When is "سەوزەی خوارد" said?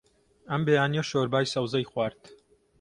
1.53-2.21